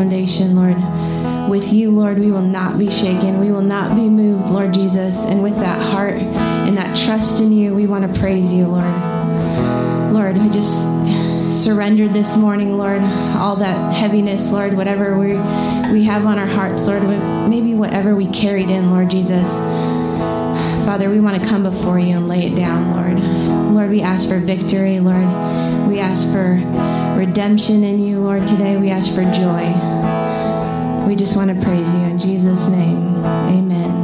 [0.00, 1.48] foundation, Lord.
[1.48, 3.38] With you, Lord, we will not be shaken.
[3.38, 5.24] We will not be moved, Lord Jesus.
[5.24, 8.82] And with that heart and that trust in you, we want to praise you, Lord.
[10.10, 10.82] Lord, I just
[11.52, 13.02] surrendered this morning, Lord,
[13.38, 15.34] all that heaviness, Lord, whatever we
[15.92, 17.04] we have on our hearts, Lord,
[17.48, 19.56] maybe whatever we carried in, Lord Jesus.
[20.84, 23.72] Father, we want to come before you and lay it down, Lord.
[23.72, 25.28] Lord, we ask for victory, Lord.
[25.86, 26.54] We ask for
[27.18, 28.76] redemption in you, Lord, today.
[28.76, 29.64] We ask for joy.
[31.06, 33.16] We just want to praise you in Jesus' name.
[33.24, 34.03] Amen.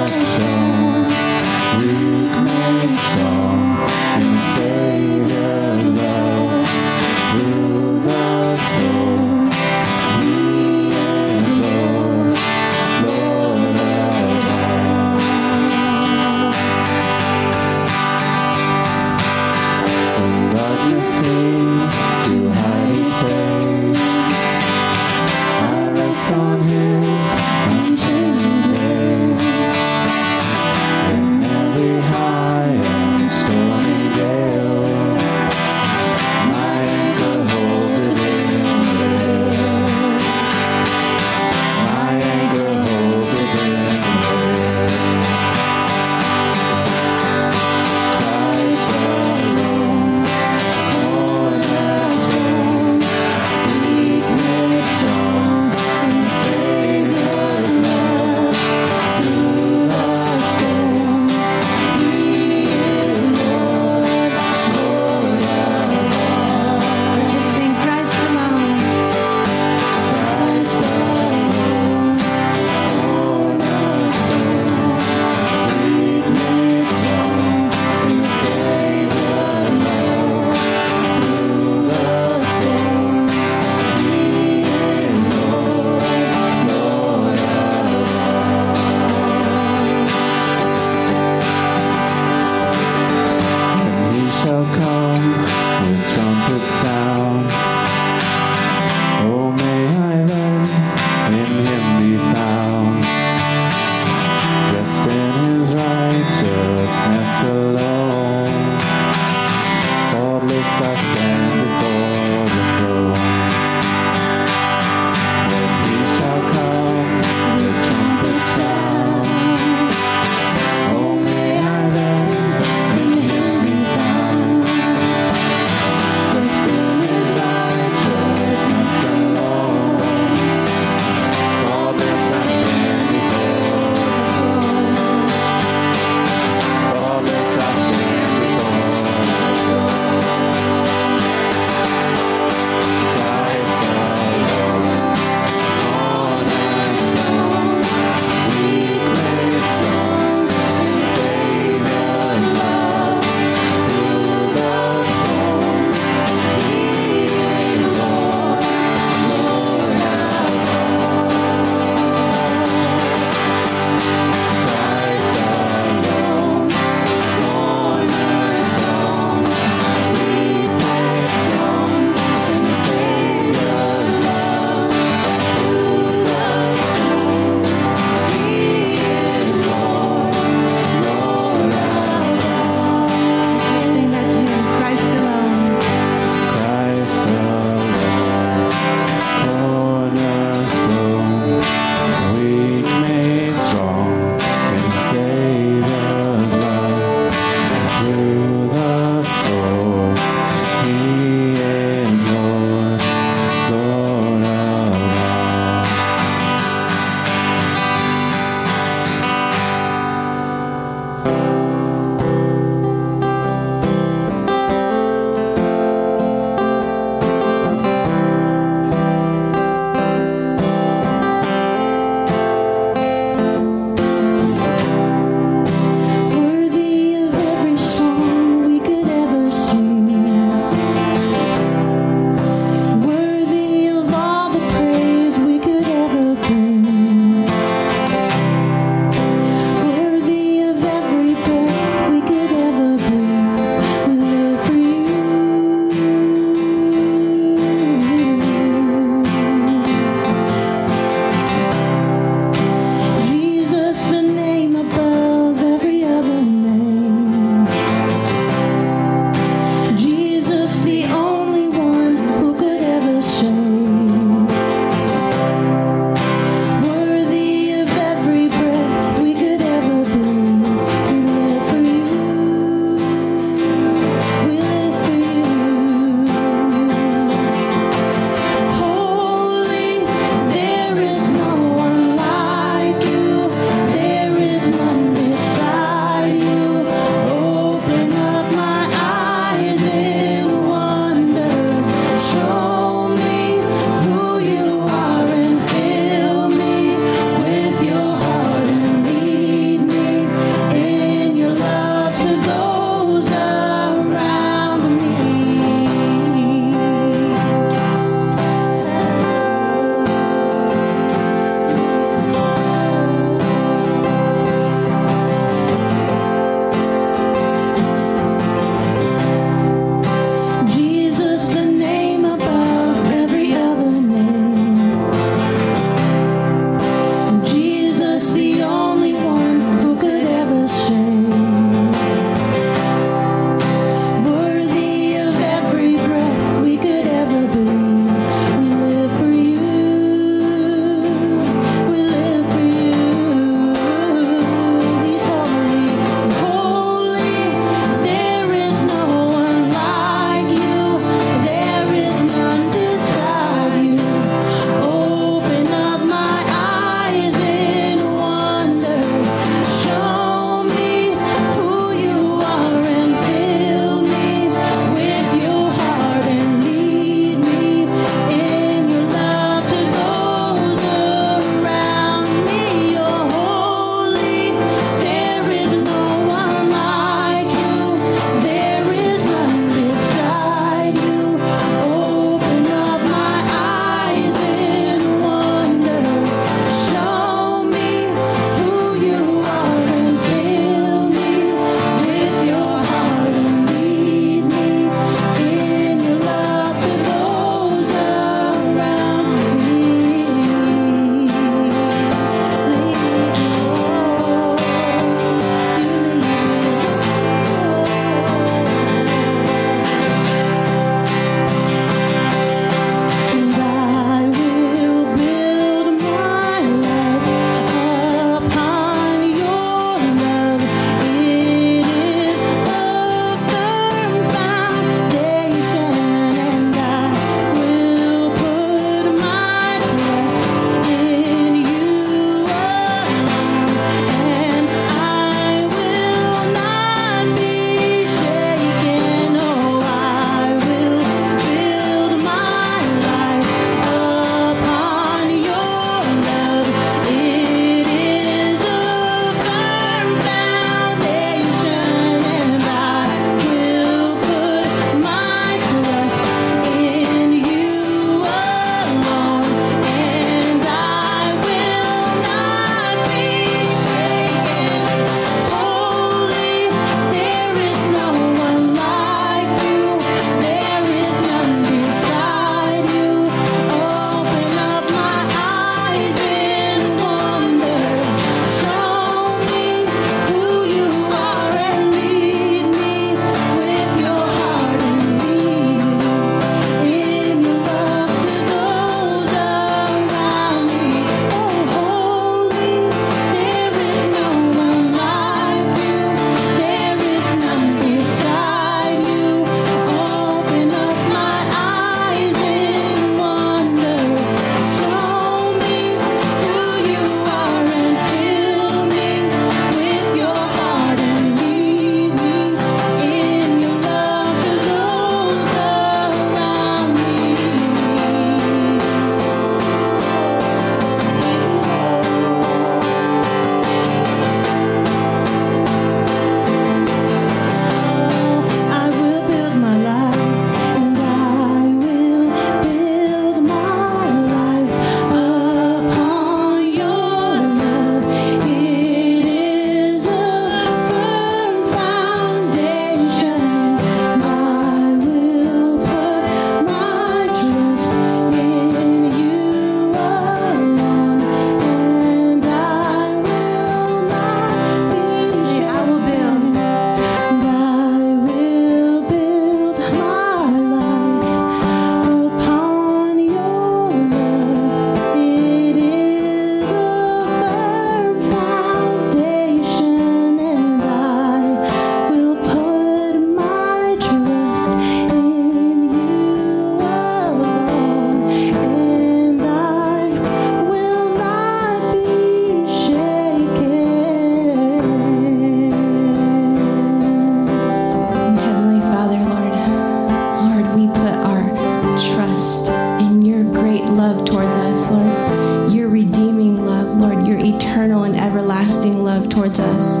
[599.38, 600.00] Towards us.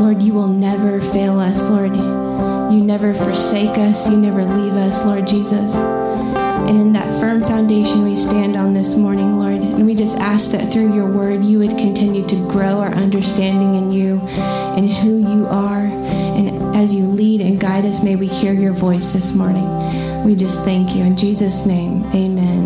[0.00, 1.94] Lord, you will never fail us, Lord.
[1.96, 5.74] You never forsake us, you never leave us, Lord Jesus.
[5.76, 9.60] And in that firm foundation we stand on this morning, Lord.
[9.60, 13.74] And we just ask that through your word you would continue to grow our understanding
[13.74, 15.86] in you and who you are.
[15.86, 20.24] And as you lead and guide us, may we hear your voice this morning.
[20.24, 21.04] We just thank you.
[21.04, 22.65] In Jesus' name, amen.